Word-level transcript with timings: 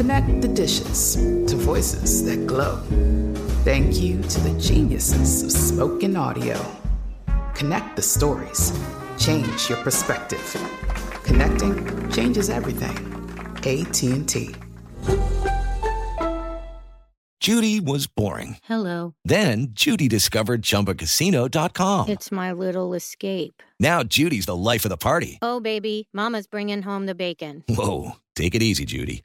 Connect 0.00 0.40
the 0.40 0.48
dishes 0.48 1.16
to 1.46 1.56
voices 1.56 2.24
that 2.24 2.46
glow. 2.46 2.76
Thank 3.64 4.00
you 4.00 4.22
to 4.22 4.40
the 4.40 4.58
geniuses 4.58 5.42
of 5.42 5.52
spoken 5.52 6.16
audio. 6.16 6.58
Connect 7.54 7.96
the 7.96 8.02
stories. 8.02 8.72
Change 9.18 9.68
your 9.68 9.76
perspective. 9.84 10.56
Connecting 11.24 12.10
changes 12.10 12.48
everything. 12.48 12.96
AT&T. 13.58 14.54
Judy 17.40 17.78
was 17.78 18.06
boring. 18.06 18.56
Hello. 18.64 19.14
Then 19.26 19.68
Judy 19.72 20.08
discovered 20.08 20.62
ChumbaCasino.com. 20.62 22.08
It's 22.08 22.32
my 22.32 22.52
little 22.52 22.94
escape. 22.94 23.62
Now 23.78 24.02
Judy's 24.02 24.46
the 24.46 24.56
life 24.56 24.86
of 24.86 24.88
the 24.88 24.96
party. 24.96 25.38
Oh, 25.42 25.60
baby, 25.60 26.08
mama's 26.14 26.46
bringing 26.46 26.80
home 26.80 27.04
the 27.04 27.14
bacon. 27.14 27.64
Whoa, 27.68 28.12
take 28.34 28.54
it 28.54 28.62
easy, 28.62 28.86
Judy. 28.86 29.24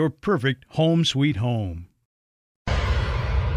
perfect 0.09 0.65
home 0.69 1.05
sweet 1.05 1.37
home. 1.37 1.87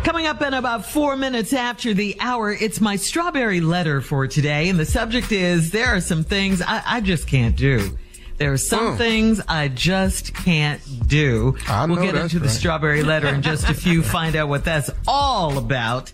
Coming 0.04 0.26
up 0.26 0.42
in 0.42 0.52
about 0.52 0.84
four 0.84 1.16
minutes 1.16 1.54
after 1.54 1.94
the 1.94 2.16
hour, 2.20 2.52
it's 2.52 2.78
my 2.80 2.96
strawberry 2.96 3.60
letter 3.62 4.02
for 4.02 4.26
today. 4.26 4.68
And 4.68 4.78
the 4.78 4.84
subject 4.84 5.32
is 5.32 5.70
there 5.70 5.86
are 5.96 6.00
some 6.00 6.24
things 6.24 6.60
I, 6.60 6.82
I 6.84 7.00
just 7.00 7.26
can't 7.26 7.56
do. 7.56 7.96
There 8.36 8.52
are 8.52 8.58
some 8.58 8.94
Mm. 8.94 8.98
things 8.98 9.40
I 9.48 9.68
just 9.68 10.34
can't 10.34 10.80
do. 11.08 11.56
I 11.68 11.86
we'll 11.86 11.96
get 12.02 12.12
that's 12.14 12.34
into 12.34 12.38
the 12.44 12.50
strawberry 12.50 13.02
letter 13.02 13.28
in 13.28 13.40
just 13.40 13.68
a 13.70 13.74
few, 13.84 14.02
find 14.02 14.36
out 14.36 14.48
what 14.48 14.64
that's 14.64 14.90
all 15.06 15.56
about. 15.56 16.12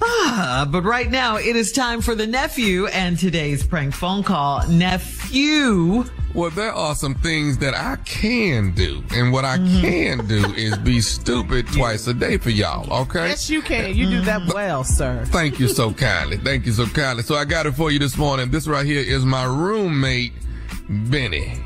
Ah, 0.00 0.66
but 0.70 0.84
right 0.84 1.10
now 1.10 1.36
it 1.36 1.54
is 1.56 1.72
time 1.72 2.00
for 2.00 2.14
the 2.14 2.26
nephew 2.26 2.86
and 2.86 3.18
today's 3.18 3.66
prank 3.66 3.92
phone 3.92 4.22
call. 4.22 4.66
Nephew. 4.68 6.04
Well, 6.34 6.50
there 6.50 6.72
are 6.72 6.94
some 6.94 7.14
things 7.16 7.58
that 7.58 7.74
I 7.74 7.96
can 8.04 8.72
do, 8.72 9.02
and 9.12 9.32
what 9.32 9.44
I 9.44 9.56
Mm-hmm. 9.58 9.80
can 9.80 10.26
do 10.26 10.54
is 10.54 10.76
be 10.78 11.00
stupid 11.00 11.66
twice 11.68 12.06
a 12.06 12.14
day 12.14 12.36
for 12.36 12.50
y'all. 12.50 12.92
Okay? 13.02 13.28
Yes, 13.28 13.48
you 13.50 13.62
can. 13.62 13.94
You 13.96 14.08
do 14.08 14.20
that 14.22 14.42
well, 14.52 14.84
sir. 14.84 15.24
Thank 15.28 15.58
you 15.58 15.68
so 15.68 15.92
kindly. 15.94 16.36
Thank 16.36 16.66
you 16.66 16.72
so 16.72 16.86
kindly. 16.86 17.22
So 17.24 17.34
I 17.34 17.44
got 17.44 17.66
it 17.66 17.72
for 17.72 17.90
you 17.90 17.98
this 17.98 18.16
morning. 18.16 18.50
This 18.50 18.68
right 18.68 18.84
here 18.86 19.00
is 19.00 19.24
my 19.24 19.44
roommate, 19.44 20.32
Benny. 20.88 21.60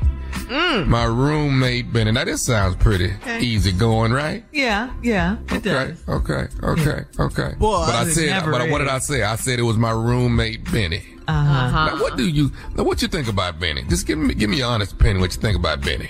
Mm. 0.45 0.87
My 0.87 1.05
roommate, 1.05 1.91
Benny. 1.93 2.11
Now 2.11 2.23
this 2.25 2.43
sounds 2.45 2.75
pretty 2.75 3.13
Okay. 3.21 3.39
easy 3.41 3.71
going, 3.71 4.11
right? 4.11 4.43
Yeah, 4.51 4.89
yeah, 5.01 5.37
it 5.47 5.53
Okay, 5.53 5.59
does. 5.69 6.03
okay, 6.09 6.47
okay, 6.63 7.01
okay. 7.19 7.55
Boy, 7.57 7.85
but 7.85 7.95
I 7.95 8.05
said, 8.09 8.27
never 8.29 8.51
but 8.51 8.69
what 8.69 8.79
did 8.79 8.87
I 8.89 8.99
say? 8.99 9.23
I 9.23 9.35
said 9.35 9.59
it 9.59 9.63
was 9.63 9.77
my 9.77 9.91
roommate, 9.91 10.69
Benny. 10.71 11.03
Uh-huh. 11.27 11.85
Now, 11.95 12.01
what 12.01 12.17
do 12.17 12.27
you? 12.27 12.51
Now, 12.75 12.83
what 12.83 13.01
you 13.01 13.07
think 13.07 13.27
about 13.29 13.59
Benny? 13.59 13.83
Just 13.83 14.05
give 14.05 14.17
me, 14.17 14.33
give 14.33 14.49
me 14.49 14.57
your 14.57 14.67
honest 14.67 14.93
opinion. 14.93 15.21
What 15.21 15.33
you 15.35 15.41
think 15.41 15.55
about 15.57 15.81
Benny? 15.81 16.09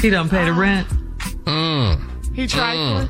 He 0.00 0.10
don't 0.10 0.28
pay 0.28 0.44
the 0.44 0.52
rent. 0.52 0.86
Mm. 1.44 2.34
He 2.34 2.46
trifling. 2.46 3.08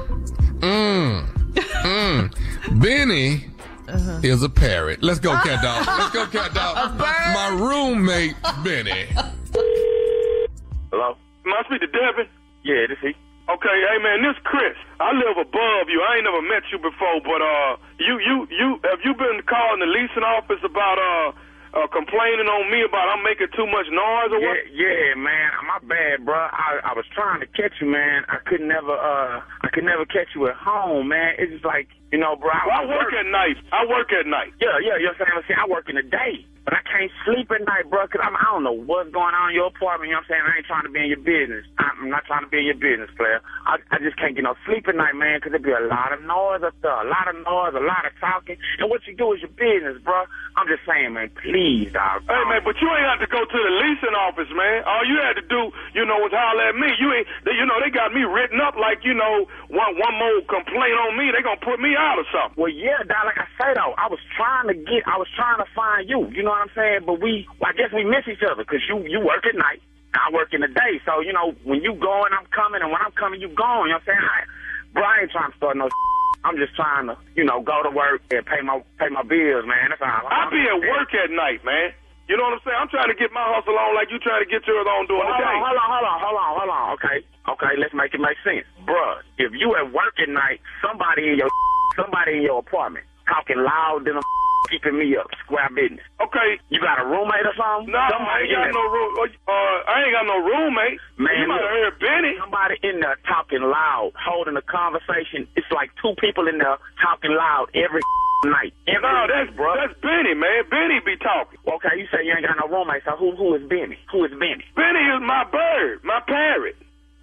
Mm. 0.61 1.53
Mm. 1.85 2.81
Benny 2.81 3.47
Uh-huh. 3.89 4.21
is 4.23 4.43
a 4.43 4.49
parrot. 4.49 5.03
Let's 5.03 5.19
go, 5.21 5.33
cat 5.43 5.63
dog. 5.63 5.87
Let's 5.99 6.13
go, 6.15 6.27
cat 6.27 6.55
dog. 6.55 6.99
My 6.99 7.49
roommate, 7.59 8.35
Benny. 8.65 9.07
Hello? 10.97 11.13
Must 11.45 11.69
be 11.69 11.77
the 11.77 11.93
Devin? 11.93 12.25
Yeah, 12.65 12.89
this 12.89 12.97
he. 13.05 13.13
Okay, 13.53 13.77
hey 13.85 14.01
man, 14.01 14.25
this 14.25 14.41
Chris. 14.49 14.73
I 14.97 15.13
live 15.13 15.37
above 15.37 15.93
you. 15.93 16.01
I 16.01 16.17
ain't 16.17 16.25
never 16.25 16.41
met 16.41 16.65
you 16.73 16.81
before, 16.81 17.21
but 17.21 17.45
uh, 17.45 17.77
you 18.01 18.17
you 18.17 18.49
you 18.49 18.81
have 18.89 19.05
you 19.05 19.13
been 19.13 19.45
calling 19.45 19.85
the 19.85 19.91
leasing 19.93 20.25
office 20.25 20.65
about 20.65 20.97
uh, 20.97 21.29
uh 21.77 21.87
complaining 21.93 22.49
on 22.49 22.73
me 22.73 22.81
about 22.81 23.13
I'm 23.13 23.21
making 23.23 23.53
too 23.53 23.69
much 23.69 23.87
noise 23.93 24.33
or 24.33 24.41
what? 24.41 24.57
Yeah, 24.73 25.13
yeah, 25.13 25.21
man. 25.21 25.53
My 25.69 25.79
bad, 25.85 26.25
bro. 26.25 26.49
I, 26.49 26.81
I 26.81 26.93
was 26.97 27.05
trying 27.13 27.45
to 27.45 27.49
catch 27.53 27.77
you, 27.79 27.93
man. 27.93 28.25
I 28.33 28.41
could 28.49 28.65
never, 28.65 28.97
uh, 28.97 29.45
I 29.45 29.69
could 29.69 29.85
never 29.85 30.09
catch 30.09 30.33
you 30.33 30.49
at 30.49 30.57
home, 30.57 31.13
man. 31.13 31.37
It's 31.37 31.53
just 31.53 31.69
like, 31.69 31.93
you 32.11 32.19
know, 32.19 32.41
bro. 32.41 32.57
Well, 32.67 32.73
I 32.73 32.89
work 32.89 33.13
at 33.13 33.29
night. 33.29 33.61
I 33.71 33.85
work 33.85 34.17
at 34.17 34.25
night. 34.27 34.57
Yeah, 34.65 34.81
yeah. 34.81 34.97
You 34.97 35.13
know 35.13 35.21
what 35.21 35.29
I'm 35.29 35.45
saying? 35.45 35.61
I 35.61 35.69
work 35.69 35.93
in 35.93 36.01
the 36.01 36.09
day, 36.09 36.43
but 36.67 36.75
I 36.75 36.83
can't 36.83 37.15
sleep 37.23 37.47
at 37.55 37.63
night, 37.63 37.87
bro. 37.87 38.11
Cause 38.11 38.19
I'm, 38.19 38.35
I 38.35 38.43
don't 38.51 38.67
know 38.67 38.75
what's 38.75 39.15
going 39.15 39.39
on 39.39 39.51
in 39.51 39.55
your 39.55 39.71
apartment. 39.71 40.11
You 40.11 40.19
know 40.19 40.27
what 40.27 40.35
I'm 40.35 40.43
saying? 40.43 40.45
I 40.51 40.53
ain't 40.59 40.67
trying 40.67 40.83
to 40.83 40.91
be 40.91 40.99
in 40.99 41.15
your 41.15 41.23
business. 41.23 41.63
I'm 41.79 42.11
not 42.11 42.27
trying 42.27 42.43
to 42.43 42.51
be 42.51 42.59
in 42.59 42.67
your 42.67 42.83
business, 42.83 43.07
player. 43.15 43.39
I, 43.71 43.79
I 43.95 44.03
just 44.03 44.19
can't 44.19 44.35
get 44.35 44.43
no 44.43 44.59
sleep 44.67 44.91
at 44.91 44.99
night, 44.99 45.15
man. 45.15 45.39
Cause 45.39 45.55
there 45.55 45.63
be 45.63 45.71
a 45.71 45.87
lot 45.87 46.11
of 46.11 46.27
noise 46.27 46.67
up 46.67 46.75
there, 46.83 46.91
a 46.91 47.07
lot 47.07 47.31
of 47.31 47.39
noise, 47.39 47.79
a 47.79 47.85
lot 47.87 48.03
of 48.03 48.19
talking. 48.19 48.59
And 48.83 48.91
what 48.91 49.07
you 49.07 49.15
do 49.15 49.31
is 49.31 49.47
your 49.47 49.55
business, 49.55 50.03
bro. 50.03 50.27
I'm 50.59 50.67
just 50.67 50.83
saying, 50.83 51.15
man. 51.15 51.31
Please, 51.39 51.95
dog. 51.95 52.27
Hey 52.27 52.43
man, 52.51 52.67
but 52.67 52.75
you 52.83 52.91
ain't 52.91 53.07
have 53.15 53.23
to 53.23 53.31
go 53.31 53.47
to 53.47 53.59
the 53.63 53.73
leasing 53.87 54.19
office, 54.19 54.51
man. 54.51 54.83
All 54.91 55.07
you 55.07 55.23
had 55.23 55.39
to 55.39 55.47
do, 55.47 55.71
you 55.95 56.03
know, 56.03 56.19
was 56.19 56.35
holler 56.35 56.67
at 56.67 56.75
me. 56.75 56.91
You 56.99 57.15
ain't, 57.15 57.31
they, 57.47 57.55
you 57.55 57.63
know, 57.63 57.79
they 57.79 57.95
got 57.95 58.11
me 58.11 58.27
written 58.27 58.59
up 58.59 58.75
like, 58.75 59.07
you 59.07 59.15
know, 59.15 59.47
one 59.71 59.95
one 60.03 60.19
more 60.19 60.43
complaint 60.51 60.99
on 60.99 61.15
me, 61.15 61.31
they 61.31 61.47
gonna 61.47 61.63
put 61.63 61.79
me 61.79 61.95
out 61.95 62.19
or 62.19 62.27
something. 62.35 62.59
Well, 62.59 62.75
yeah, 62.75 63.07
dog. 63.07 63.31
Like 63.31 63.39
I 63.39 63.47
say 63.55 63.71
though, 63.79 63.95
I 63.95 64.11
was 64.11 64.19
trying 64.35 64.67
to 64.67 64.75
get, 64.75 65.07
I 65.07 65.15
was 65.15 65.31
trying 65.39 65.63
to 65.63 65.69
find 65.71 66.11
you. 66.11 66.27
You 66.35 66.43
know 66.43 66.56
what 66.59 66.69
I'm 66.71 66.77
saying? 66.77 67.01
But 67.07 67.21
we, 67.21 67.47
I 67.65 67.73
guess 67.73 67.91
we 67.93 68.05
miss 68.05 68.25
each 68.29 68.43
other 68.45 68.63
because 68.65 68.83
you 68.89 69.03
you 69.07 69.21
work 69.21 69.45
at 69.47 69.55
night, 69.57 69.81
I 70.15 70.33
work 70.33 70.53
in 70.53 70.61
the 70.61 70.69
day. 70.73 71.01
So 71.05 71.21
you 71.21 71.33
know, 71.33 71.53
when 71.65 71.83
you 71.83 71.95
going, 71.95 72.33
I'm 72.33 72.47
coming, 72.53 72.81
and 72.83 72.91
when 72.91 73.01
I'm 73.01 73.13
coming, 73.13 73.41
you 73.41 73.49
going. 73.53 73.91
You 73.93 73.97
know 73.97 74.03
what 74.03 74.09
I'm 74.09 74.17
saying? 74.17 74.25
I, 74.25 74.39
bro, 74.95 75.03
I 75.05 75.15
ain't 75.25 75.31
trying 75.33 75.51
to 75.53 75.57
start 75.57 75.77
no. 75.77 75.89
I'm 76.47 76.55
just 76.63 76.77
trying 76.79 77.11
to, 77.11 77.19
you 77.35 77.43
know, 77.43 77.59
go 77.59 77.83
to 77.83 77.91
work 77.91 78.23
and 78.31 78.47
pay 78.47 78.63
my 78.63 78.79
pay 79.03 79.11
my 79.11 79.27
bills, 79.27 79.67
man. 79.67 79.91
That's 79.91 79.99
all. 80.03 80.31
I 80.31 80.47
be 80.47 80.63
at 80.63 80.79
work 80.79 81.11
at 81.15 81.31
night, 81.35 81.65
man. 81.67 81.91
You 82.31 82.35
know 82.39 82.43
what 82.47 82.59
I'm 82.59 82.63
saying? 82.67 82.79
I'm 82.83 82.91
trying 82.91 83.11
to 83.11 83.19
get 83.19 83.31
my 83.35 83.43
hustle 83.43 83.75
on 83.79 83.95
like 83.99 84.11
you 84.11 84.19
trying 84.23 84.43
to 84.43 84.51
get 84.51 84.63
yours 84.67 84.87
on 84.87 85.07
during 85.11 85.27
Hold 85.27 85.35
the 85.35 85.43
day. 85.43 85.47
on, 85.47 85.63
hold 85.63 85.79
on, 85.79 85.89
hold 85.91 86.07
on, 86.07 86.19
hold 86.23 86.39
on, 86.39 86.51
hold 86.59 86.71
on. 86.75 86.85
Okay, 86.99 87.19
okay, 87.51 87.73
let's 87.79 87.95
make 87.95 88.15
it 88.15 88.23
make 88.23 88.39
sense, 88.47 88.67
Bruh, 88.87 89.23
If 89.39 89.55
you 89.55 89.75
at 89.79 89.91
work 89.95 90.19
at 90.23 90.27
night, 90.31 90.59
somebody 90.83 91.31
in 91.31 91.39
your 91.39 91.51
somebody 91.99 92.39
in 92.39 92.43
your 92.43 92.59
apartment 92.63 93.07
talking 93.27 93.59
loud 93.63 94.07
than 94.07 94.19
a 94.19 94.23
keeping 94.71 94.99
me 94.99 95.17
up, 95.17 95.29
square 95.45 95.69
business. 95.75 96.03
Okay. 96.21 96.59
You 96.71 96.81
got 96.81 96.99
a 96.99 97.07
roommate 97.07 97.47
or 97.47 97.55
something? 97.55 97.93
No, 97.93 97.99
I 97.99 98.11
somebody 98.11 98.51
ain't 98.51 98.57
got 98.57 98.73
no 98.75 98.85
room. 98.91 99.11
Uh, 99.19 99.79
I 99.87 99.95
ain't 100.05 100.15
got 100.15 100.27
no 100.27 100.39
roommate. 100.43 100.99
Man, 101.19 101.35
you 101.39 101.47
might 101.49 101.63
have 101.63 101.71
heard 101.71 101.95
Benny. 102.03 102.33
Somebody 102.41 102.77
in 102.83 103.01
there 103.01 103.17
talking 103.29 103.63
loud, 103.63 104.13
holding 104.19 104.57
a 104.59 104.65
conversation. 104.67 105.47
It's 105.57 105.71
like 105.71 105.91
two 106.03 106.15
people 106.19 106.49
in 106.49 106.59
there 106.59 106.77
talking 107.01 107.31
loud 107.33 107.71
every 107.75 108.03
night. 108.45 108.75
Every 108.91 109.01
No, 109.07 109.27
that's 109.31 109.49
night, 109.51 109.57
bro. 109.57 109.75
that's 109.79 109.95
Benny, 110.03 110.35
man. 110.35 110.67
Benny 110.69 110.99
be 111.05 111.17
talking. 111.23 111.59
Okay, 111.67 111.95
you 112.03 112.07
say 112.11 112.27
you 112.27 112.35
ain't 112.35 112.45
got 112.47 112.59
no 112.59 112.67
roommate, 112.69 113.03
so 113.07 113.15
who 113.17 113.35
who 113.39 113.55
is 113.55 113.63
Benny? 113.71 113.97
Who 114.13 114.25
is 114.27 114.33
Benny? 114.35 114.67
Benny 114.75 115.03
is 115.15 115.23
my 115.23 115.45
bird, 115.47 116.03
my 116.05 116.21
parrot. 116.27 116.77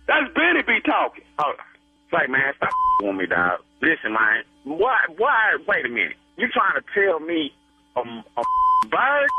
That's 0.07 0.27
Benny 0.33 0.63
be 0.63 0.79
talking. 0.83 1.24
Oh, 1.39 1.53
like 2.12 2.29
man, 2.29 2.53
stop 2.57 2.71
with 3.03 3.15
me, 3.15 3.25
dog. 3.27 3.59
Listen, 3.81 4.13
man. 4.15 4.44
Why? 4.63 4.95
Why? 5.18 5.57
Wait 5.68 5.86
a 5.86 5.89
minute. 5.89 6.15
You 6.38 6.47
trying 6.50 6.75
to 6.81 6.83
tell 6.94 7.19
me 7.19 7.53
um, 7.95 8.24
a 8.38 8.44
bird? 8.89 9.30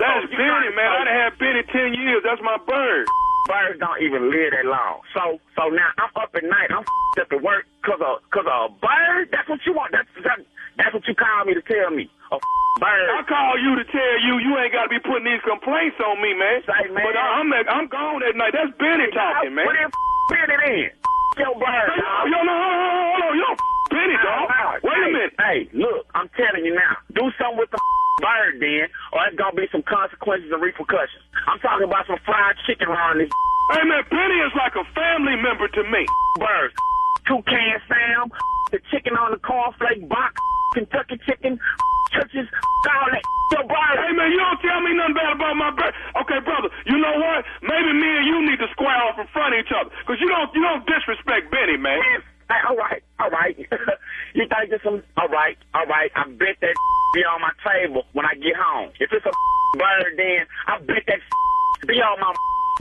That's 0.00 0.24
Oh, 0.24 0.36
Benny, 0.36 0.72
man. 0.74 0.88
I 0.88 0.96
tell- 0.96 1.04
done 1.04 1.14
had 1.14 1.32
Benny 1.38 1.62
ten 1.68 1.92
years. 1.94 2.22
That's 2.24 2.40
my 2.42 2.56
bird. 2.66 3.06
Birds 3.46 3.78
don't 3.78 4.00
even 4.00 4.30
live 4.30 4.52
that 4.56 4.64
long. 4.64 5.02
So, 5.12 5.36
so 5.58 5.68
now 5.68 5.90
I'm 5.98 6.10
up 6.16 6.30
at 6.34 6.44
night. 6.44 6.70
I'm 6.70 6.86
up 7.20 7.28
to 7.28 7.38
work 7.38 7.66
cause 7.84 8.00
of 8.00 8.22
cause 8.30 8.46
of 8.48 8.70
a 8.70 8.74
bird. 8.80 9.28
That's 9.34 9.48
what 9.50 9.60
you 9.66 9.74
want. 9.74 9.92
That's 9.92 10.08
that, 10.24 10.38
that's 10.78 10.94
what 10.94 11.04
you 11.06 11.14
call 11.14 11.44
me 11.44 11.52
to 11.54 11.62
tell 11.66 11.90
me. 11.90 12.08
A 12.32 12.38
bird. 12.80 13.08
I 13.12 13.20
call 13.28 13.58
you 13.60 13.76
to 13.76 13.84
tell 13.84 14.14
you 14.24 14.38
you 14.40 14.56
ain't 14.62 14.72
got 14.72 14.88
to 14.88 14.92
be 14.94 14.98
putting 15.02 15.26
these 15.28 15.42
complaints 15.44 15.98
on 16.00 16.22
me, 16.22 16.32
man. 16.38 16.62
Say, 16.64 16.88
man. 16.94 17.04
But 17.04 17.18
I- 17.18 17.42
I'm 17.42 17.52
at, 17.52 17.66
I'm 17.68 17.86
gone 17.92 18.22
at 18.24 18.32
night. 18.38 18.54
That's 18.56 18.72
Benny 18.78 19.10
talking, 19.12 19.52
man. 19.58 19.66
Put 19.66 19.76
in 19.76 19.90
Benny 20.32 20.88
in. 20.88 20.90
Your 21.36 21.52
bird. 21.58 21.88
Yo, 22.30 22.38
no, 22.46 22.54
hold 22.54 22.78
on, 22.80 23.36
hold 23.36 23.42
on, 23.44 23.56
yo, 23.92 24.00
Benny, 24.00 24.16
dog. 24.24 24.48
Nah, 24.48 24.80
Wait 24.80 25.02
a 25.04 25.10
minute. 25.12 25.34
Hey, 25.36 25.68
look, 25.76 26.08
I'm 26.16 26.28
telling 26.32 26.64
you 26.64 26.74
now. 26.74 26.96
Do 27.12 27.28
something 27.36 27.60
with 27.60 27.70
the 27.70 27.78
bird 28.24 28.56
then, 28.60 28.88
or 29.12 29.20
it's 29.28 29.36
gonna 29.36 29.52
be 29.52 29.68
some 29.70 29.84
consequences 29.84 30.48
and 30.52 30.62
repercussions. 30.62 31.22
I'm 31.46 31.60
talking 31.60 31.84
about 31.84 32.06
some 32.08 32.18
fried 32.24 32.56
chicken 32.66 32.88
around 32.88 33.20
this 33.20 33.28
Hey, 33.72 33.84
man, 33.86 34.02
Benny 34.10 34.38
is 34.42 34.52
like 34.58 34.74
a 34.74 34.84
family 34.92 35.36
member 35.36 35.68
to 35.68 35.82
me. 35.86 36.04
bird. 36.40 36.72
Toucan 37.28 37.78
Sam, 37.86 38.28
the 38.72 38.80
chicken 38.90 39.14
on 39.14 39.30
the 39.30 39.38
cornflake 39.38 40.08
box, 40.08 40.34
Kentucky 40.74 41.20
chicken, 41.24 41.60
Church's, 42.10 42.48
all 42.90 43.08
that. 43.08 43.22
Your 43.52 43.64
bird. 43.68 43.96
Hey, 44.00 44.12
man, 44.16 44.32
you 44.32 44.40
don't 44.40 44.60
tell 44.60 44.80
me 44.80 44.96
nothing 44.96 45.14
bad 45.14 45.36
about 45.36 45.54
my 45.54 45.70
bird. 45.70 45.94
Okay, 46.24 46.40
brother, 46.40 46.68
you 46.88 46.98
know 46.98 47.14
what? 47.20 47.44
Maybe 47.62 47.92
me 47.92 48.10
and 48.16 48.26
you 48.26 48.36
need 48.48 48.58
to 48.58 48.68
square 48.72 48.96
off 49.06 49.20
in 49.20 49.28
front 49.32 49.54
of 49.54 49.60
each 49.60 49.72
other. 49.72 49.92
Because 50.02 50.18
you 50.20 50.28
don't, 50.28 50.50
you 50.56 50.62
don't 50.64 50.84
disrespect 50.88 51.52
Benny, 51.52 51.76
man. 51.76 52.00
Hey, 52.48 52.60
all 52.68 52.76
right, 52.76 53.02
all 53.20 53.30
right. 53.30 53.56
you 54.34 54.44
think 54.48 54.70
there's 54.70 54.82
some? 54.82 55.02
All 55.16 55.28
right, 55.28 55.56
all 55.74 55.86
right. 55.86 56.10
I 56.16 56.24
bet 56.28 56.56
that 56.60 56.74
be 57.14 57.20
on 57.24 57.40
my 57.40 57.52
table 57.62 58.04
when 58.12 58.26
I 58.26 58.34
get 58.34 58.56
home. 58.56 58.90
If 59.00 59.12
it's 59.12 59.26
a 59.26 59.32
bird, 59.78 60.14
then 60.16 60.46
I 60.66 60.78
bet 60.80 61.04
that 61.06 61.20
be 61.86 61.98
on 62.00 62.20
my 62.20 62.32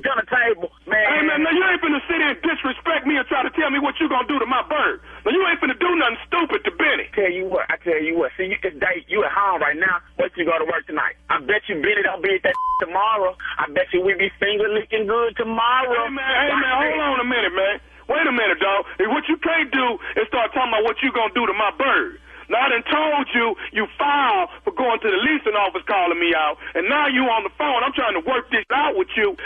dinner 0.02 0.26
table, 0.26 0.72
man. 0.88 1.04
Hey, 1.04 1.22
man, 1.28 1.44
now 1.44 1.52
you 1.52 1.62
ain't 1.68 1.82
finna 1.84 2.02
sit 2.08 2.18
here 2.18 2.34
and 2.34 2.42
disrespect 2.42 3.06
me 3.06 3.20
and 3.20 3.28
try 3.28 3.44
to 3.44 3.52
tell 3.54 3.70
me 3.70 3.78
what 3.78 4.00
you 4.00 4.08
gonna 4.10 4.28
do 4.28 4.40
to 4.40 4.48
my 4.48 4.64
bird. 4.66 5.04
Now, 5.26 5.32
you 5.36 5.42
ain't 5.46 5.60
finna 5.62 5.78
do 5.78 5.90
nothing 6.00 6.18
stupid 6.26 6.64
to 6.66 6.72
Benny. 6.80 7.06
I 7.12 7.16
tell 7.16 7.32
you 7.32 7.46
what, 7.46 7.68
I 7.70 7.78
tell 7.84 8.00
you 8.02 8.18
what. 8.18 8.32
See, 8.40 8.48
you 8.50 8.58
can 8.58 8.80
date. 8.80 9.06
You 9.12 9.24
at 9.26 9.32
home 9.36 9.62
right 9.62 9.78
now. 9.78 10.00
but 10.18 10.32
you 10.38 10.46
go 10.46 10.58
to 10.58 10.66
work 10.66 10.88
tonight. 10.88 11.20
I 11.30 11.40
bet 11.44 11.68
you 11.68 11.78
Benny 11.84 12.02
don't 12.02 12.24
be 12.24 12.34
at 12.40 12.44
that 12.48 12.56
tomorrow. 12.82 13.36
I 13.60 13.70
bet 13.70 13.92
you 13.94 14.02
we 14.02 14.16
be 14.16 14.32
finger 14.40 14.70
licking 14.72 15.06
good 15.06 15.38
tomorrow. 15.38 16.08
Hey, 16.08 16.14
man, 16.14 16.26
hey, 16.26 16.56
man, 16.56 16.74
hold 16.82 17.02
on 17.02 17.20
a 17.22 17.28
minute, 17.28 17.54
man. 17.54 17.78
Wait 18.12 18.28
a 18.28 18.32
minute, 18.32 18.60
dog. 18.60 18.86
What 19.08 19.24
you 19.30 19.38
can't 19.38 19.72
do 19.72 19.98
is 20.20 20.28
start 20.28 20.52
talking 20.54 20.68
about 20.68 20.84
what 20.84 20.98
you're 21.02 21.16
gonna 21.16 21.34
do 21.34 21.48
to 21.48 21.54
my 21.54 21.72
bird. 21.80 22.20
Now, 22.50 22.66
I 22.66 22.70
done 22.70 22.84
told 22.92 23.28
you 23.34 23.56
you 23.72 23.88
filed 23.98 24.50
for 24.66 24.72
going 24.74 25.00
to 25.00 25.08
the 25.08 25.16
leasing 25.16 25.56
office 25.56 25.84
calling 25.88 26.20
me 26.20 26.36
out, 26.36 26.58
and 26.76 26.90
now 26.90 27.08
you 27.08 27.24
on 27.24 27.44
the 27.44 27.50
phone. 27.58 27.82
I'm 27.82 27.94
trying 27.94 28.22
to 28.22 28.28
work 28.28 28.52
this 28.52 28.66
out 28.74 28.98
with 28.98 29.08
you. 29.16 29.38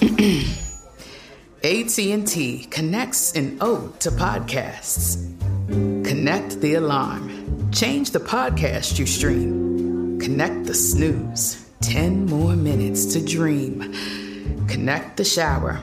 AT&T 1.62 2.66
connects 2.70 3.32
an 3.32 3.58
ode 3.60 4.00
to 4.00 4.10
podcasts. 4.10 5.20
Connect 6.06 6.58
the 6.62 6.74
alarm. 6.74 7.70
Change 7.72 8.12
the 8.12 8.20
podcast 8.20 8.98
you 8.98 9.04
stream. 9.04 10.18
Connect 10.18 10.64
the 10.64 10.74
snooze. 10.74 11.68
10 11.82 12.24
more 12.26 12.56
minutes 12.56 13.04
to 13.12 13.22
dream. 13.22 13.92
Connect 14.68 15.18
the 15.18 15.24
shower. 15.24 15.82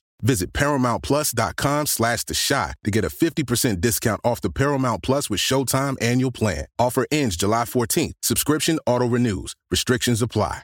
Visit 0.21 0.53
ParamountPlus.com 0.53 1.87
slash 1.87 2.23
The 2.23 2.33
Chi 2.33 2.73
to 2.83 2.91
get 2.91 3.03
a 3.03 3.09
50% 3.09 3.81
discount 3.81 4.21
off 4.23 4.41
the 4.41 4.49
Paramount 4.49 5.03
Plus 5.03 5.29
with 5.29 5.39
Showtime 5.39 5.97
annual 6.01 6.31
plan. 6.31 6.65
Offer 6.79 7.05
ends 7.11 7.35
July 7.35 7.63
14th. 7.63 8.13
Subscription 8.21 8.79
auto-renews. 8.85 9.55
Restrictions 9.69 10.21
apply. 10.21 10.63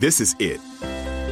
This 0.00 0.20
is 0.20 0.36
it. 0.38 0.60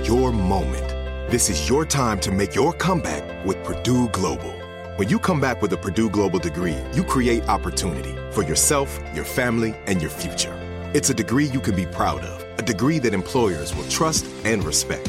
Your 0.05 0.33
moment. 0.33 0.89
This 1.31 1.51
is 1.51 1.69
your 1.69 1.85
time 1.85 2.19
to 2.21 2.33
make 2.33 2.55
your 2.55 2.73
comeback 2.73 3.45
with 3.45 3.63
Purdue 3.65 4.09
Global. 4.09 4.53
When 4.97 5.09
you 5.09 5.19
come 5.19 5.41
back 5.41 5.61
with 5.61 5.73
a 5.73 5.77
Purdue 5.77 6.09
Global 6.11 6.39
degree, 6.39 6.77
you 6.95 7.05
create 7.05 7.49
opportunity 7.49 8.15
for 8.33 8.43
yourself, 8.43 8.99
your 9.15 9.25
family, 9.25 9.75
and 9.87 10.01
your 10.01 10.11
future. 10.11 10.57
It's 10.95 11.11
a 11.11 11.15
degree 11.15 11.47
you 11.47 11.61
can 11.61 11.77
be 11.77 11.87
proud 11.87 12.23
of, 12.23 12.59
a 12.59 12.63
degree 12.63 12.99
that 13.01 13.13
employers 13.13 13.75
will 13.75 13.89
trust 13.89 14.27
and 14.45 14.65
respect. 14.65 15.09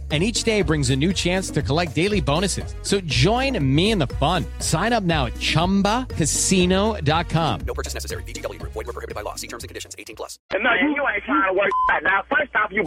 And 0.11 0.21
each 0.21 0.43
day 0.43 0.61
brings 0.61 0.89
a 0.89 0.95
new 0.95 1.13
chance 1.13 1.49
to 1.51 1.61
collect 1.61 1.95
daily 1.95 2.19
bonuses. 2.19 2.75
So 2.81 2.99
join 3.01 3.57
me 3.63 3.91
in 3.91 3.97
the 3.97 4.07
fun. 4.07 4.43
Sign 4.59 4.91
up 4.91 5.03
now 5.03 5.27
at 5.27 5.35
chumbacasino.com. 5.35 7.59
No 7.61 7.73
purchase 7.73 7.93
necessary. 7.93 8.23
VGW 8.23 8.59
Group. 8.59 8.73
Void 8.73 8.87
were 8.87 8.91
prohibited 8.91 9.15
by 9.15 9.21
law. 9.21 9.35
See 9.35 9.47
terms 9.47 9.63
and 9.63 9.69
conditions. 9.69 9.95
18 9.97 10.17
plus. 10.17 10.37
And 10.53 10.63
now 10.63 10.73
you, 10.73 10.89
you 10.89 11.07
ain't 11.07 11.23
trying 11.23 11.47
to 11.47 11.53
work 11.57 11.71
out. 11.93 12.03
Now, 12.03 12.23
first 12.29 12.53
off, 12.57 12.73
you 12.73 12.83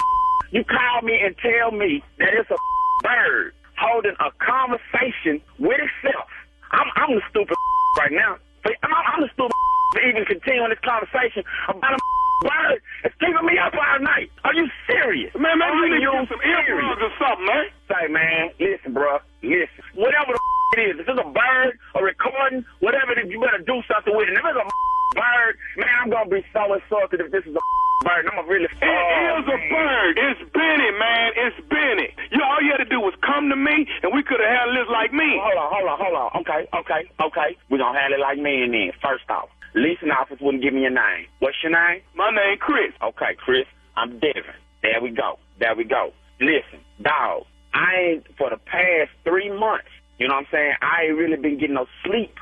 you 0.51 0.63
call 0.65 1.01
me 1.03 1.19
and 1.25 1.35
tell 1.39 1.71
me 1.73 2.05
that 2.19 2.29
it's 2.35 2.51
a 2.51 2.57
bird 3.03 3.55
holding 3.79 4.15
a 4.21 4.31
conversation 4.45 5.41
with 5.59 5.81
itself. 5.81 6.29
I'm 6.73 6.89
I'm 6.97 7.15
the 7.17 7.23
stupid 7.31 7.57
right 7.99 8.13
now. 8.13 8.37
I'm, 8.67 8.93
I'm 9.15 9.23
the 9.23 9.29
stupid 9.33 9.55
for 9.95 10.03
even 10.03 10.27
continuing 10.27 10.71
this 10.75 10.83
conversation 10.83 11.47
about 11.71 11.95
a 11.95 12.01
bird 12.43 12.79
that's 13.07 13.15
keeping 13.23 13.47
me 13.47 13.57
up 13.57 13.73
all 13.73 14.01
night. 14.03 14.29
Are 14.43 14.53
you 14.55 14.67
serious? 14.91 15.31
Man, 15.39 15.57
maybe 15.59 15.71
Are 15.71 15.87
you 15.87 15.95
need 15.95 16.05
to 16.05 16.13
get 16.13 16.29
some 16.35 16.43
earplugs 16.43 17.01
or 17.01 17.13
something, 17.17 17.47
man. 17.47 17.65
Say, 17.87 18.05
man, 18.11 18.43
listen, 18.59 18.91
bro, 18.93 19.23
listen. 19.43 19.81
Whatever 19.95 20.35
the 20.35 20.43
it 20.75 20.81
is, 20.91 20.95
if 21.01 21.07
it's 21.07 21.21
a 21.23 21.31
bird, 21.31 21.79
a 21.95 22.03
recording, 22.03 22.67
whatever 22.83 23.15
it 23.15 23.23
is, 23.23 23.31
you 23.31 23.39
better 23.39 23.63
do 23.63 23.79
something 23.87 24.11
with 24.11 24.27
it. 24.29 24.35
If 24.35 24.43
it's 24.43 24.59
a 24.59 24.67
bird, 25.15 25.55
man, 25.79 25.95
I'm 26.03 26.11
gonna 26.11 26.31
be 26.31 26.43
so 26.53 26.75
insulted 26.75 27.23
if 27.23 27.31
this 27.31 27.47
is 27.47 27.55
a 27.55 27.63
bird. 28.03 28.27
I'm 28.27 28.35
gonna 28.35 28.51
really. 28.51 28.67
It 28.67 29.31
is 29.39 29.47
a 29.47 29.59
bird. 29.71 30.13
It's 30.19 30.43
Benny, 30.51 30.91
man. 30.99 31.29
It's 31.39 31.59
Benny. 31.71 32.11
You 32.35 32.43
all 32.43 32.59
you 32.61 32.75
had 32.75 32.83
to 32.83 32.91
do 32.91 32.99
was 32.99 33.15
come 33.23 33.49
to 33.49 33.57
me, 33.57 33.87
and 34.03 34.11
we 34.11 34.27
could 34.27 34.43
have 34.43 34.51
handled 34.51 34.77
this 34.83 34.91
like 34.91 35.15
me. 35.15 35.39
Hold 35.39 35.55
on, 35.55 35.69
hold 35.71 35.87
on, 35.87 35.97
hold 36.03 36.17
on. 36.19 36.29
Okay, 36.43 36.63
okay, 36.75 37.03
okay. 37.23 37.51
We're 37.71 37.79
gonna 37.79 37.95
handle 37.99 38.19
it 38.19 38.23
like 38.23 38.39
me 38.43 38.67
and 38.67 38.75
then. 38.75 38.91
First 38.99 39.31
off, 39.31 39.49
leasing 39.75 40.11
office 40.11 40.39
wouldn't 40.41 40.63
give 40.63 40.73
me 40.75 40.83
your 40.83 40.91
name. 40.91 41.27
What's 41.41 41.57
your 41.63 41.73
name? 41.73 42.03
My 42.15 42.31
name 42.31 42.59
Chris. 42.59 42.93
Okay, 43.03 43.35
Chris. 43.39 43.67
I'm 43.97 44.19
Devin. 44.19 44.55
There 44.83 45.01
we 45.03 45.11
go. 45.11 45.39
There 45.61 45.75
we 45.77 45.85
go. 45.85 46.13
Listen, 46.41 46.81
dog. 47.03 47.45
I 47.73 47.95
ain't 48.15 48.27
for 48.39 48.51
the 48.51 48.57
past 48.57 49.11
three 49.25 49.51
months. 49.51 49.89
You 50.19 50.29
know 50.29 50.35
what 50.35 50.47
I'm 50.47 50.53
saying? 50.53 50.75
I 50.83 51.05
ain't 51.11 51.19
really 51.19 51.37
been 51.37 51.59
getting 51.59 51.75
no 51.75 51.87
sleep 52.05 52.35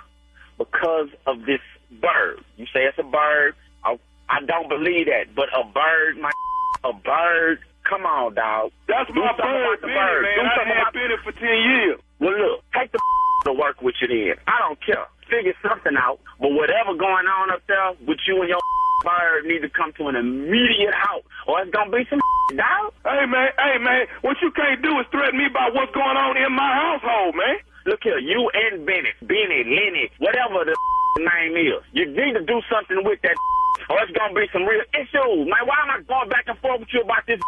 because 0.59 1.09
of 1.27 1.41
this 1.47 1.61
bird. 2.01 2.45
You 2.57 2.67
say 2.67 2.85
it's 2.85 2.99
a 2.99 3.03
bird. 3.03 3.55
I, 3.85 3.97
I 4.29 4.45
don't 4.45 4.69
believe 4.69 5.07
that, 5.07 5.35
but 5.35 5.49
a 5.57 5.65
bird, 5.65 6.19
my 6.21 6.31
a 6.85 6.93
bird. 6.93 7.61
Come 7.89 8.07
on, 8.07 8.35
dog. 8.35 8.71
That's 8.89 9.09
Do 9.11 9.19
my 9.21 9.33
bird, 9.35 9.43
about 9.43 9.81
the 9.81 9.87
Benny, 9.89 9.99
bird. 9.99 10.23
man. 10.23 10.37
Do 10.37 10.43
I 10.45 10.55
something 10.57 10.77
had 10.77 10.89
about 10.95 11.11
it 11.11 11.21
for 11.25 11.33
10 11.33 11.43
years. 11.43 11.99
well, 12.21 12.37
look, 12.39 12.61
take 12.79 12.93
the 12.93 13.01
to 13.47 13.53
work 13.53 13.83
with 13.83 13.95
you 14.01 14.07
then. 14.09 14.37
I 14.47 14.59
don't 14.61 14.79
care. 14.85 15.07
Figure 15.33 15.57
something 15.65 15.97
out. 15.97 16.21
But 16.37 16.53
whatever 16.53 16.93
going 16.93 17.25
on 17.25 17.49
up 17.49 17.65
there 17.65 17.97
with 18.05 18.21
you 18.29 18.45
and 18.45 18.53
your 18.53 18.61
fire 19.05 19.41
need 19.49 19.65
to 19.65 19.73
come 19.73 19.97
to 19.97 20.13
an 20.13 20.17
immediate 20.17 20.93
halt, 20.93 21.25
or 21.49 21.65
it's 21.65 21.73
gonna 21.73 21.89
be 21.89 22.05
some 22.13 22.21
dog. 22.53 22.93
Hey, 23.01 23.25
man. 23.25 23.49
Hey, 23.57 23.81
man. 23.81 24.05
What 24.21 24.37
you 24.45 24.53
can't 24.53 24.85
do 24.85 24.93
is 25.01 25.09
threaten 25.09 25.41
me 25.41 25.49
about 25.49 25.73
what's 25.73 25.91
going 25.97 26.21
on 26.21 26.37
in 26.37 26.53
my 26.53 26.69
household, 26.69 27.33
man. 27.33 27.65
Look 27.89 28.05
here, 28.05 28.21
you 28.21 28.45
and 28.53 28.85
Bennett, 28.85 29.17
Benny, 29.25 29.65
Lenny, 29.65 30.13
whatever 30.21 30.69
the 30.69 30.77
name 31.19 31.57
is, 31.57 31.83
you 31.97 32.07
need 32.07 32.37
to 32.37 32.45
do 32.45 32.61
something 32.71 33.01
with 33.03 33.19
that, 33.25 33.35
or 33.89 33.99
it's 34.05 34.13
gonna 34.13 34.37
be 34.37 34.47
some 34.53 34.69
real 34.69 34.85
issues, 34.95 35.49
man. 35.49 35.65
Why 35.65 35.81
am 35.81 35.97
I 35.97 36.05
going 36.05 36.29
back 36.29 36.45
and 36.47 36.59
forth 36.61 36.79
with 36.85 36.93
you 36.93 37.01
about 37.01 37.25
this? 37.27 37.41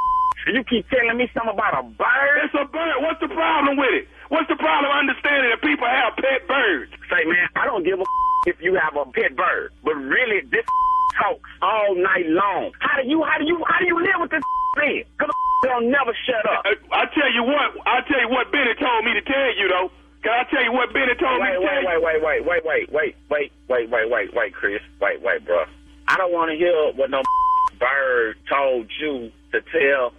You 0.47 0.63
keep 0.65 0.85
telling 0.93 1.17
me 1.17 1.25
something 1.33 1.57
about 1.57 1.81
a 1.81 1.83
bird? 1.89 2.37
It's 2.45 2.53
a 2.53 2.69
bird. 2.69 3.01
What's 3.01 3.21
the 3.21 3.33
problem 3.33 3.81
with 3.81 4.05
it? 4.05 4.09
What's 4.29 4.49
the 4.49 4.61
problem 4.61 4.93
understanding 4.93 5.49
that 5.49 5.65
people 5.65 5.89
have 5.89 6.17
pet 6.21 6.45
birds? 6.45 6.93
Say, 7.09 7.25
man, 7.25 7.49
I 7.57 7.65
don't 7.65 7.85
give 7.85 8.01
a 8.01 8.05
if 8.47 8.61
you 8.61 8.77
have 8.77 8.93
a 8.93 9.09
pet 9.09 9.33
bird, 9.37 9.73
but 9.81 9.97
really, 9.97 10.45
this 10.53 10.69
talks 11.17 11.49
all 11.63 11.97
night 11.97 12.29
long. 12.29 12.73
How 12.81 13.01
do 13.01 13.09
you, 13.09 13.25
how 13.25 13.39
do 13.41 13.47
you, 13.49 13.57
how 13.65 13.81
do 13.81 13.87
you 13.89 13.97
live 13.97 14.21
with 14.21 14.31
this 14.37 14.45
man? 14.77 15.05
Cause 15.17 15.33
don't 15.65 15.89
never 15.89 16.13
shut 16.29 16.45
up. 16.45 16.61
I, 16.69 16.77
I 16.93 17.05
tell 17.17 17.33
you 17.33 17.43
what. 17.43 17.73
I 17.89 18.05
tell 18.05 18.21
you 18.21 18.29
what 18.29 18.53
Benny 18.53 18.77
told 18.77 19.05
me 19.05 19.17
to 19.17 19.25
tell 19.25 19.51
you 19.57 19.69
though. 19.73 19.89
Can 20.21 20.33
I 20.33 20.45
tell 20.53 20.65
you 20.65 20.73
what 20.73 20.93
Benny 20.93 21.17
told 21.17 21.41
wait, 21.41 21.57
me 21.57 21.65
to 21.65 21.65
tell 21.65 21.81
wait, 21.89 21.97
you? 21.97 22.21
wait, 22.21 22.45
wait, 22.45 22.45
wait, 22.45 22.65
wait, 22.65 22.89
wait, 22.93 23.17
wait, 23.31 23.51
wait, 23.69 23.89
wait, 23.89 24.11
wait, 24.11 24.29
wait, 24.35 24.53
Chris. 24.53 24.81
Wait, 25.01 25.23
wait, 25.23 25.45
bro. 25.47 25.65
I 26.09 26.17
don't 26.17 26.33
want 26.33 26.53
to 26.53 26.57
hear 26.57 26.93
what 26.93 27.09
no 27.09 27.23
bird 27.81 28.37
told 28.49 28.91
you 29.01 29.33
to 29.53 29.61
tell 29.73 30.13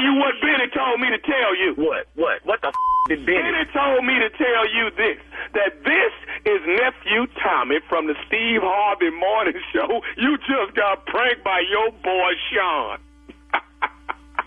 tell 0.00 0.12
you 0.12 0.18
what 0.18 0.34
Benny 0.40 0.68
told 0.72 1.00
me 1.00 1.08
to 1.10 1.18
tell 1.18 1.56
you? 1.56 1.74
What? 1.76 2.06
What? 2.16 2.40
What 2.44 2.60
the 2.62 2.68
f- 2.68 2.74
did 3.08 3.26
Benny? 3.26 3.42
Benny 3.42 3.64
told 3.72 4.04
me 4.04 4.18
to 4.18 4.30
tell 4.30 4.64
you 4.72 4.90
this, 4.96 5.18
that 5.54 5.84
this 5.84 6.12
is 6.46 6.60
nephew 6.66 7.26
Tommy 7.42 7.80
from 7.88 8.06
the 8.06 8.14
Steve 8.26 8.60
Harvey 8.62 9.10
Morning 9.10 9.60
Show. 9.72 10.00
You 10.16 10.38
just 10.38 10.74
got 10.76 11.04
pranked 11.06 11.44
by 11.44 11.60
your 11.70 11.90
boy 12.02 12.32
Sean. 12.52 12.98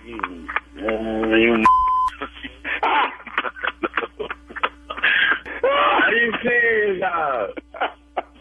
Mm, 0.06 0.48
you 1.40 1.64
Are 5.64 6.14
you 6.14 6.34
serious, 6.42 7.02
dog? 7.02 7.50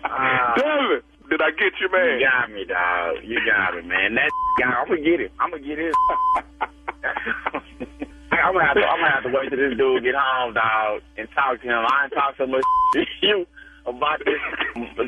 Uh, 0.05 0.55
David, 0.57 1.03
did 1.31 1.41
I 1.41 1.51
get 1.53 1.73
you, 1.81 1.91
man? 1.93 2.21
You 2.21 2.27
got 2.27 2.51
me, 2.51 2.65
dog. 2.65 3.17
You 3.25 3.39
got 3.47 3.77
it, 3.77 3.87
man. 3.87 4.15
That 4.15 4.31
guy, 4.61 4.71
I'm 4.71 4.89
gonna 4.89 5.01
get 5.01 5.21
it. 5.21 5.33
I'm 5.41 5.51
gonna 5.51 5.63
get 5.63 5.79
it. 5.79 5.95
I'm 8.43 8.55
gonna 8.55 8.67
have 8.67 8.75
to. 8.77 8.83
I'm 8.83 8.99
gonna 9.01 9.11
have 9.11 9.23
to 9.25 9.31
wait 9.31 9.51
till 9.51 9.52
this 9.63 9.79
dude 9.79 10.03
get 10.03 10.19
home, 10.19 10.55
dog, 10.55 11.03
and 11.17 11.31
talk 11.35 11.63
to 11.63 11.67
him. 11.67 11.87
I 11.87 12.11
ain't 12.11 12.13
talk 12.13 12.35
so 12.37 12.47
much 12.47 12.67
to 12.95 13.07
you 13.23 13.47
about 13.87 14.19
this 14.27 14.43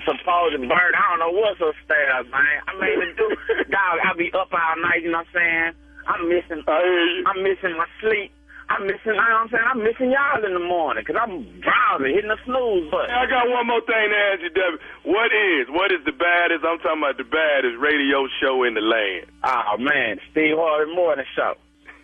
supposed 0.06 0.62
bird. 0.62 0.92
I 0.94 1.02
don't 1.10 1.22
know 1.22 1.34
what's 1.34 1.58
upstairs, 1.58 2.26
man. 2.30 2.58
I 2.66 2.72
mean, 2.78 2.96
the 3.02 3.08
dude, 3.18 3.70
dog, 3.70 3.98
I 4.02 4.14
be 4.14 4.30
up 4.34 4.50
all 4.54 4.76
night. 4.78 5.02
You 5.02 5.10
know 5.10 5.26
what 5.26 5.34
I'm 5.34 5.34
saying? 5.34 5.70
I'm 6.06 6.22
missing. 6.28 6.62
I'm 6.66 7.40
missing 7.42 7.74
my 7.74 7.88
sleep. 7.98 8.30
I'm 8.68 8.86
missing. 8.86 9.12
You 9.12 9.20
know 9.20 9.42
what 9.42 9.44
I'm 9.44 9.50
saying? 9.50 9.68
I'm 9.68 9.82
missing 9.82 10.10
y'all 10.14 10.44
in 10.44 10.54
the 10.54 10.62
morning 10.64 11.04
because 11.04 11.20
I'm 11.20 11.44
drowsy, 11.60 12.14
hitting 12.14 12.32
the 12.32 12.40
snooze 12.44 12.90
button. 12.90 13.12
I 13.12 13.26
got 13.28 13.48
one 13.50 13.66
more 13.68 13.84
thing 13.84 14.08
to 14.08 14.18
ask 14.32 14.40
you, 14.40 14.52
David. 14.52 14.80
What 15.04 15.30
is, 15.32 15.68
what 15.68 15.92
is 15.92 16.00
the 16.08 16.16
baddest, 16.16 16.64
I'm 16.64 16.80
talking 16.80 17.02
about 17.02 17.16
the 17.20 17.28
baddest 17.28 17.76
radio 17.76 18.24
show 18.40 18.64
in 18.64 18.74
the 18.74 18.84
land? 18.84 19.28
Oh 19.44 19.76
man, 19.78 20.20
Steve 20.32 20.56
Harvey 20.56 20.92
Morning 20.94 21.28
Show. 21.36 21.56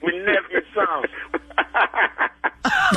My 0.02 0.10
never 0.12 0.62
sounds. 0.74 1.10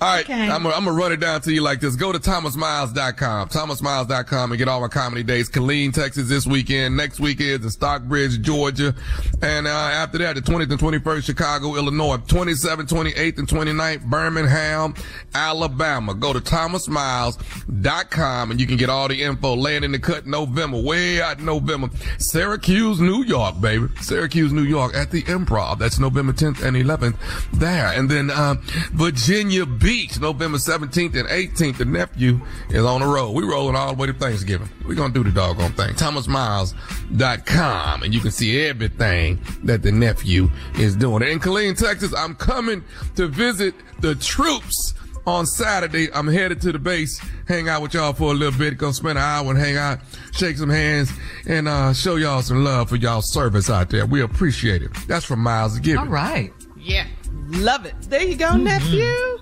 All 0.00 0.06
right, 0.06 0.30
I'm 0.30 0.62
gonna 0.62 0.76
I'm 0.76 0.84
gonna 0.84 0.96
run 0.96 1.10
it 1.10 1.18
down 1.18 1.40
to 1.40 1.52
you 1.52 1.60
like 1.60 1.80
this. 1.80 1.96
Go 1.96 2.12
to 2.12 2.20
thomasmiles.com, 2.20 3.48
thomasmiles.com, 3.48 4.52
and 4.52 4.58
get 4.58 4.68
all 4.68 4.80
my 4.80 4.86
comedy 4.86 5.24
dates. 5.24 5.48
Killeen, 5.48 5.92
Texas 5.92 6.28
this 6.28 6.46
weekend. 6.46 6.96
Next 6.96 7.18
week 7.18 7.40
is 7.40 7.64
in 7.64 7.70
Stockbridge, 7.70 8.40
Georgia. 8.40 8.94
And 9.42 9.66
uh, 9.66 9.70
after 9.70 10.18
that, 10.18 10.36
the 10.36 10.42
20th 10.42 10.70
and 10.70 10.78
21st, 10.78 11.24
Chicago, 11.24 11.74
Illinois. 11.74 12.18
27th, 12.18 12.88
28th, 12.88 13.38
and 13.38 13.48
29th, 13.48 14.04
Birmingham, 14.04 14.94
Alabama. 15.34 16.14
Go 16.14 16.32
to 16.32 16.38
thomasmiles.com 16.38 18.52
and 18.52 18.60
you 18.60 18.68
can 18.68 18.76
get 18.76 18.90
all 18.90 19.08
the 19.08 19.20
info. 19.20 19.56
Laying 19.56 19.82
in 19.82 19.90
the 19.90 19.98
cut 19.98 20.28
November, 20.28 20.80
way 20.80 21.20
out 21.20 21.40
in 21.40 21.44
November. 21.44 21.90
Syracuse, 22.18 23.00
New 23.00 23.24
York, 23.24 23.60
baby. 23.60 23.88
Syracuse, 24.00 24.52
New 24.52 24.62
York 24.62 24.94
at 24.94 25.10
the 25.10 25.24
Improv. 25.24 25.80
That's 25.80 25.98
November 25.98 26.32
10th 26.32 26.62
and 26.62 26.76
11th 26.76 27.16
there. 27.52 27.88
And 27.88 28.08
then 28.08 28.30
uh, 28.30 28.54
Virginia 28.92 29.66
Beach, 29.66 29.87
November 29.88 30.58
17th 30.58 31.18
and 31.18 31.26
18th. 31.28 31.78
The 31.78 31.86
nephew 31.86 32.42
is 32.68 32.84
on 32.84 33.00
the 33.00 33.06
road. 33.06 33.30
We 33.30 33.44
rolling 33.44 33.74
all 33.74 33.94
the 33.94 33.98
way 33.98 34.06
to 34.06 34.12
Thanksgiving. 34.12 34.68
We're 34.86 34.94
going 34.94 35.14
to 35.14 35.18
do 35.18 35.24
the 35.24 35.34
doggone 35.34 35.72
thing. 35.72 35.94
ThomasMiles.com 35.94 38.02
and 38.02 38.12
you 38.12 38.20
can 38.20 38.30
see 38.30 38.66
everything 38.66 39.40
that 39.64 39.82
the 39.82 39.90
nephew 39.90 40.50
is 40.74 40.94
doing. 40.94 41.22
In 41.22 41.40
Killeen, 41.40 41.74
Texas, 41.74 42.12
I'm 42.14 42.34
coming 42.34 42.84
to 43.16 43.28
visit 43.28 43.74
the 44.00 44.14
troops 44.16 44.92
on 45.26 45.46
Saturday. 45.46 46.12
I'm 46.12 46.28
headed 46.28 46.60
to 46.62 46.72
the 46.72 46.78
base, 46.78 47.18
hang 47.46 47.70
out 47.70 47.80
with 47.80 47.94
y'all 47.94 48.12
for 48.12 48.32
a 48.32 48.34
little 48.34 48.58
bit, 48.58 48.76
go 48.76 48.92
spend 48.92 49.16
an 49.16 49.24
hour 49.24 49.48
and 49.48 49.58
hang 49.58 49.78
out, 49.78 50.00
shake 50.32 50.58
some 50.58 50.68
hands, 50.68 51.10
and 51.46 51.66
uh, 51.66 51.94
show 51.94 52.16
y'all 52.16 52.42
some 52.42 52.62
love 52.62 52.90
for 52.90 52.96
y'all 52.96 53.22
service 53.22 53.70
out 53.70 53.88
there. 53.88 54.04
We 54.04 54.20
appreciate 54.20 54.82
it. 54.82 54.92
That's 55.06 55.24
from 55.24 55.40
Miles 55.40 55.78
Giving. 55.78 56.00
All 56.00 56.06
right. 56.06 56.52
Yeah. 56.76 57.06
Love 57.46 57.86
it. 57.86 57.94
There 58.02 58.22
you 58.22 58.36
go, 58.36 58.54
nephew. 58.54 59.38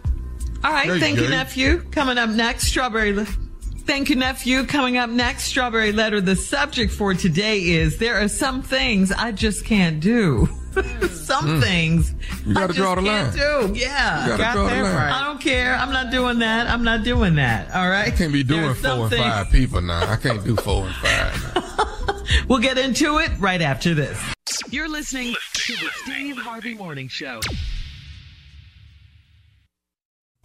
All 0.67 0.73
right. 0.73 0.89
There 0.89 0.99
Thank 0.99 1.19
go. 1.19 1.25
you, 1.25 1.31
nephew. 1.31 1.83
Coming 1.93 2.19
up 2.19 2.31
next, 2.31 2.65
strawberry. 2.69 3.13
Le- 3.13 3.25
Thank 3.25 4.11
you, 4.11 4.17
nephew. 4.17 4.65
Coming 4.65 4.97
up 4.97 5.09
next, 5.11 5.45
strawberry 5.45 5.93
letter. 5.93 6.21
The 6.21 6.35
subject 6.35 6.93
for 6.93 7.15
today 7.15 7.61
is 7.63 7.99
there 7.99 8.17
are 8.21 8.27
some 8.27 8.61
things 8.63 9.13
I 9.13 9.31
just 9.31 9.65
can't 9.65 10.01
do. 10.01 10.49
some 11.09 11.47
Mm. 11.47 11.63
things 11.63 12.13
You 12.45 12.53
gotta 12.55 12.65
I 12.65 12.67
just 12.67 12.79
draw 12.79 12.95
the 12.97 13.03
can't 13.03 13.37
line. 13.37 13.73
do. 13.73 13.79
Yeah, 13.79 14.23
You 14.25 14.29
gotta 14.31 14.43
Got 14.43 14.53
draw 14.55 14.65
the 14.69 14.75
line. 14.83 14.83
right. 14.95 15.13
I 15.13 15.25
don't 15.25 15.41
care. 15.41 15.75
I'm 15.77 15.93
not 15.93 16.11
doing 16.11 16.41
that. 16.41 16.67
I'm 16.67 16.83
not 16.85 17.05
doing 17.05 17.37
that. 17.37 17.73
All 17.75 17.89
right. 17.89 18.09
I 18.09 18.11
can't 18.11 18.33
be 18.33 18.43
doing 18.43 18.75
four 18.75 18.83
some 18.83 19.01
and 19.03 19.11
things- 19.11 19.23
five 19.23 19.51
people 19.51 19.81
now. 19.81 20.11
I 20.11 20.17
can't 20.17 20.43
do 20.45 20.57
four 20.57 20.85
and 20.87 20.95
five. 20.97 21.63
We'll 22.49 22.59
get 22.59 22.77
into 22.77 23.19
it 23.19 23.31
right 23.39 23.63
after 23.63 23.95
this. 23.95 24.19
You're 24.71 24.89
listening 24.89 25.35
to 25.55 25.73
the 25.77 25.91
Steve 26.03 26.37
Harvey 26.37 26.75
Morning 26.75 27.07
Show. 27.09 27.41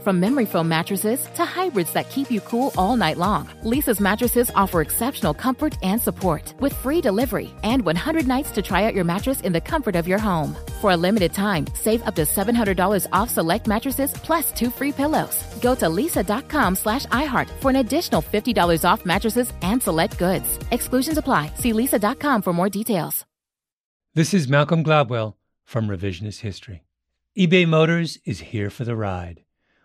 From 0.00 0.18
memory 0.18 0.46
foam 0.46 0.66
mattresses 0.66 1.28
to 1.34 1.44
hybrids 1.44 1.92
that 1.92 2.08
keep 2.08 2.30
you 2.30 2.40
cool 2.40 2.72
all 2.78 2.96
night 2.96 3.18
long, 3.18 3.48
Leesa's 3.62 4.00
mattresses 4.00 4.50
offer 4.54 4.80
exceptional 4.80 5.34
comfort 5.34 5.76
and 5.82 6.00
support 6.00 6.54
with 6.58 6.72
free 6.72 7.02
delivery 7.02 7.50
and 7.62 7.84
100 7.84 8.26
nights 8.26 8.50
to 8.52 8.62
try 8.62 8.84
out 8.84 8.94
your 8.94 9.04
mattress 9.04 9.42
in 9.42 9.52
the 9.52 9.60
comfort 9.60 9.96
of 9.96 10.08
your 10.08 10.18
home. 10.18 10.56
For 10.80 10.92
a 10.92 10.96
limited 10.96 11.34
time, 11.34 11.66
save 11.74 12.02
up 12.06 12.14
to 12.14 12.22
$700 12.22 13.06
off 13.12 13.28
select 13.28 13.66
mattresses 13.66 14.12
plus 14.14 14.52
two 14.52 14.70
free 14.70 14.92
pillows. 14.92 15.36
Go 15.60 15.74
to 15.74 15.86
leesa.com 15.86 16.76
slash 16.76 17.04
iHeart 17.06 17.50
for 17.60 17.68
an 17.68 17.76
additional 17.76 18.22
$50 18.22 18.84
off 18.90 19.04
mattresses 19.04 19.52
and 19.60 19.82
select 19.82 20.16
goods. 20.18 20.58
Exclusions 20.70 21.18
apply. 21.18 21.52
See 21.56 21.72
leesa.com 21.72 22.40
for 22.40 22.52
more 22.54 22.70
details. 22.70 23.26
This 24.14 24.32
is 24.32 24.48
Malcolm 24.48 24.82
Gladwell 24.82 25.34
from 25.64 25.88
Revisionist 25.88 26.40
History. 26.40 26.84
eBay 27.38 27.68
Motors 27.68 28.18
is 28.24 28.40
here 28.40 28.70
for 28.70 28.84
the 28.84 28.96
ride. 28.96 29.42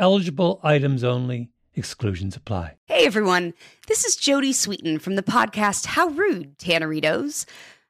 Eligible 0.00 0.60
items 0.62 1.04
only. 1.04 1.50
Exclusions 1.74 2.34
apply. 2.34 2.76
Hey 2.86 3.04
everyone, 3.04 3.52
this 3.86 4.02
is 4.06 4.16
Jodie 4.16 4.54
Sweetin 4.54 4.98
from 4.98 5.14
the 5.14 5.22
podcast 5.22 5.84
How 5.84 6.08
Rude, 6.08 6.58
Tanneritos. 6.58 7.44